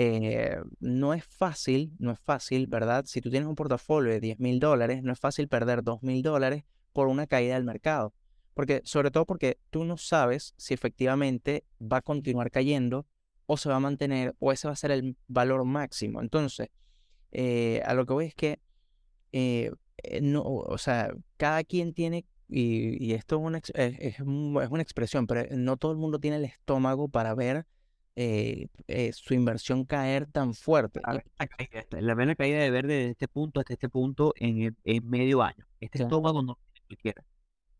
[0.00, 3.04] Eh, no es fácil, no es fácil, ¿verdad?
[3.06, 6.22] Si tú tienes un portafolio de 10 mil dólares, no es fácil perder 2 mil
[6.22, 8.14] dólares por una caída del mercado.
[8.54, 13.08] Porque, sobre todo porque tú no sabes si efectivamente va a continuar cayendo
[13.46, 16.20] o se va a mantener o ese va a ser el valor máximo.
[16.20, 16.68] Entonces,
[17.32, 18.60] eh, a lo que voy es que,
[19.32, 19.72] eh,
[20.22, 25.76] no, o sea, cada quien tiene, y, esto es una, es, una expresión, pero no
[25.76, 27.66] todo el mundo tiene el estómago para ver
[29.12, 31.00] su inversión caer tan fuerte.
[32.00, 35.66] La, pena caída de ver desde este punto hasta este punto en, en medio año.
[35.80, 37.24] Este estómago no cualquiera.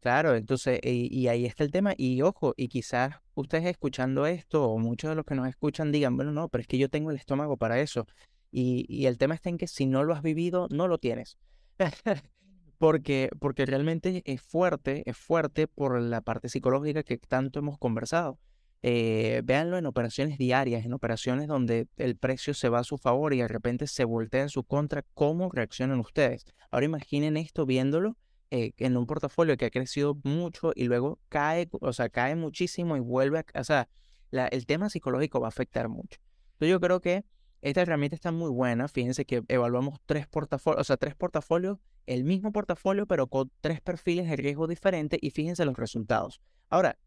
[0.01, 1.93] Claro, entonces, y, ahí está el tema.
[1.97, 6.17] Y ojo, y quizás ustedes escuchando esto, o muchos de los que nos escuchan digan,
[6.17, 8.07] bueno, no, pero es que yo tengo el estómago para eso.
[8.51, 11.37] Y, y el tema está en que si no lo has vivido, no lo tienes.
[12.79, 18.39] porque, porque realmente es fuerte, es fuerte por la parte psicológica que tanto hemos conversado.
[18.83, 23.35] Eh, véanlo en operaciones diarias, en operaciones donde el precio se va a su favor
[23.35, 26.45] y de repente se voltea en su contra, ¿cómo reaccionan ustedes?
[26.71, 28.17] Ahora imaginen esto viéndolo
[28.51, 32.97] eh, en un portafolio que ha crecido mucho y luego cae, o sea, cae muchísimo
[32.97, 33.89] y vuelve a, o sea,
[34.31, 36.21] el tema psicológico va a afectar mucho.
[36.53, 37.25] Entonces yo creo que
[37.61, 38.89] esta herramienta está muy buena.
[38.89, 43.81] Fíjense que evaluamos tres portafolios, o sea, tres portafolios, el mismo portafolio, pero con tres
[43.81, 46.41] perfiles de riesgo diferentes y fíjense los resultados.
[46.69, 46.99] Ahora,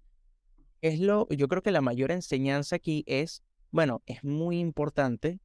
[0.81, 5.39] es lo, yo creo que la mayor enseñanza aquí es, bueno, es muy importante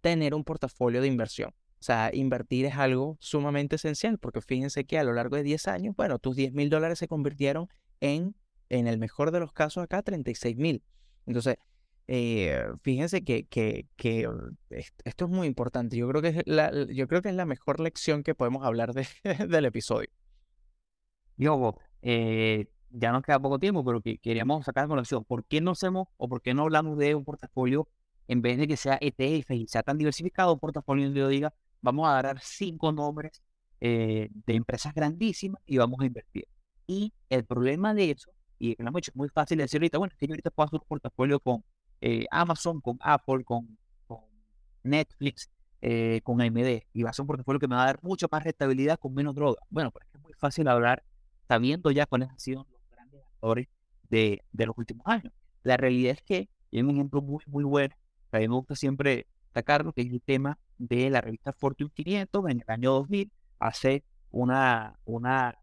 [0.00, 1.50] tener un portafolio de inversión.
[1.78, 5.68] O sea, invertir es algo sumamente esencial porque fíjense que a lo largo de 10
[5.68, 7.68] años, bueno, tus 10 mil dólares se convirtieron
[8.00, 8.34] en,
[8.68, 10.82] en el mejor de los casos acá, 36 mil.
[11.26, 11.56] Entonces,
[12.08, 14.28] eh, fíjense que, que, que,
[15.04, 15.96] esto es muy importante.
[15.96, 18.94] Yo creo que es la, yo creo que es la mejor lección que podemos hablar
[18.94, 19.06] de,
[19.48, 20.08] del episodio.
[21.36, 22.68] Yo, eh,
[22.98, 25.24] ya nos queda poco tiempo, pero que queríamos sacar la lección.
[25.24, 27.88] ¿Por qué no hacemos o por qué no hablamos de un portafolio
[28.26, 31.54] en vez de que sea ETF y sea tan diversificado un portafolio donde yo diga,
[31.82, 33.42] vamos a dar cinco nombres
[33.80, 36.48] eh, de empresas grandísimas y vamos a invertir?
[36.86, 40.12] Y el problema de eso, y lo hemos hecho muy fácil de decir ahorita, bueno,
[40.12, 41.64] es que yo ahorita puedo hacer un portafolio con
[42.00, 43.76] eh, Amazon, con Apple, con,
[44.82, 45.50] Netflix,
[45.82, 48.28] eh, con AMD, y va a ser un portafolio que me va a dar mucha
[48.30, 49.60] más rentabilidad con menos droga.
[49.68, 51.02] Bueno, pues es muy fácil hablar
[51.48, 52.66] sabiendo ya cuáles han sido
[54.08, 55.32] de, de los últimos años.
[55.62, 57.94] La realidad es que, hay un ejemplo muy, muy bueno,
[58.30, 61.90] que a mí me gusta siempre destacarlo, que es el tema de la revista Fortune
[61.94, 65.58] 500 en el año 2000, hace una, una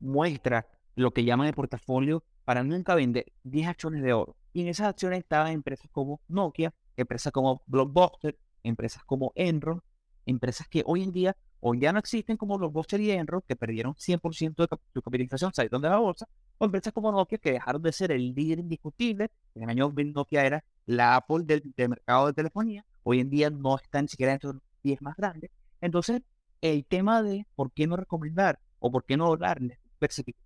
[0.00, 0.66] muestra,
[0.96, 4.36] lo que llaman el portafolio, para nunca vender 10 acciones de oro.
[4.52, 9.82] Y en esas acciones estaban empresas como Nokia, empresas como Blockbuster, empresas como Enron,
[10.26, 13.94] empresas que hoy en día o ya no existen como Blockbuster y Enron, que perdieron
[13.94, 16.26] 100% de su capitalización salieron de la bolsa,
[16.66, 19.30] empresas como Nokia, que dejaron de ser el líder indiscutible.
[19.54, 23.50] En el año 2000 Nokia era la Apple del, mercado de telefonía, hoy en día
[23.50, 25.50] no está ni siquiera entre los 10 más grandes.
[25.80, 26.22] Entonces,
[26.60, 29.78] el tema de por qué no recomendar o por qué no darle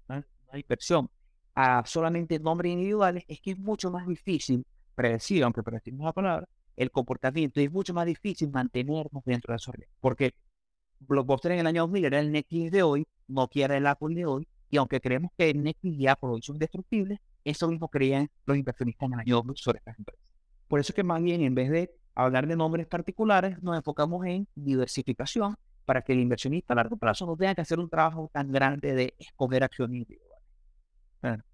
[0.09, 0.25] una
[0.59, 1.09] inversión
[1.55, 6.49] a solamente nombres individuales es que es mucho más difícil predecir, aunque predecimos la palabra,
[6.77, 9.97] el comportamiento y es mucho más difícil mantenernos dentro de esos riesgos.
[10.01, 10.35] Porque
[11.01, 14.27] Blockbuster en el año 2000 era el Netflix de hoy, no quiere el Apple de
[14.27, 19.07] hoy, y aunque creemos que Netflix y Apple son indestructibles, eso mismo creían los inversionistas
[19.07, 20.25] en el año 2000 sobre estas empresas.
[20.67, 24.27] Por eso es que más bien, en vez de hablar de nombres particulares, nos enfocamos
[24.27, 25.55] en diversificación
[25.85, 28.95] para que el inversionista a largo plazo no tenga que hacer un trabajo tan grande
[28.95, 31.45] de escoger acciones individuales.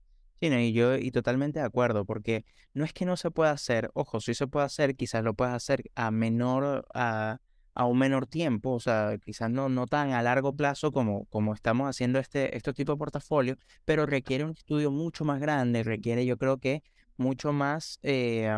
[0.41, 3.91] Sí, y yo y totalmente de acuerdo, porque no es que no se pueda hacer,
[3.93, 7.39] ojo, sí se puede hacer, quizás lo puedas hacer a menor, a,
[7.75, 11.55] a un menor tiempo, o sea, quizás no, no tan a largo plazo como, como
[11.55, 16.27] estamos haciendo este, este tipo de portafolio, pero requiere un estudio mucho más grande, requiere
[16.27, 16.83] yo creo que
[17.17, 18.51] mucho más, eh,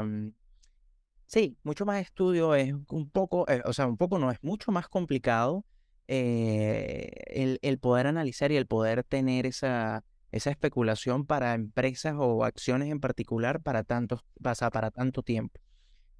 [1.27, 4.73] sí, mucho más estudio, es un poco, eh, o sea, un poco no, es mucho
[4.73, 5.65] más complicado
[6.09, 12.45] eh, el, el poder analizar y el poder tener esa esa especulación para empresas o
[12.45, 15.61] acciones en particular para, tanto, para tanto tiempo.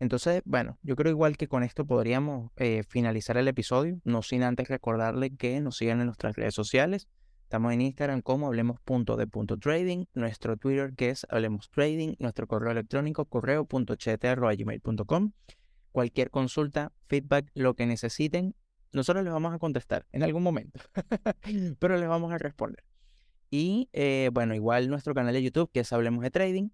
[0.03, 4.43] Entonces, bueno, yo creo igual que con esto podríamos eh, finalizar el episodio, no sin
[4.43, 7.07] antes recordarle que nos sigan en nuestras redes sociales.
[7.45, 15.33] Estamos en Instagram como hablemos.de.trading, nuestro Twitter que es Hablemos Trading, nuestro correo electrónico correo.chete.gmail.com.
[15.93, 18.57] Cualquier consulta, feedback, lo que necesiten,
[18.91, 20.81] nosotros les vamos a contestar en algún momento,
[21.79, 22.83] pero les vamos a responder.
[23.51, 26.71] Y eh, bueno, igual nuestro canal de YouTube, que es Hablemos de Trading,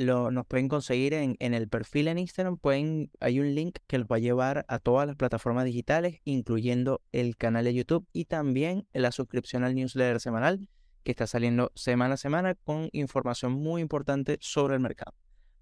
[0.00, 2.56] lo, nos pueden conseguir en, en, el perfil en Instagram.
[2.56, 7.02] Pueden, hay un link que los va a llevar a todas las plataformas digitales, incluyendo
[7.12, 10.68] el canal de YouTube y también la suscripción al newsletter semanal,
[11.04, 15.14] que está saliendo semana a semana con información muy importante sobre el mercado.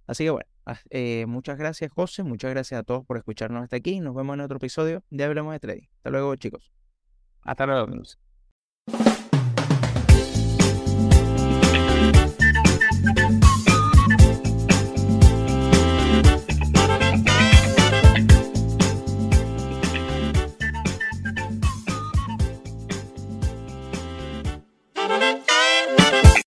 [0.07, 0.49] Así que bueno,
[0.91, 4.01] eh, muchas gracias José, muchas gracias a todos por escucharnos hasta aquí.
[4.01, 5.89] Nos vemos en otro episodio de Hablemos de Trading.
[5.97, 6.73] Hasta luego chicos.
[7.43, 7.89] Hasta luego.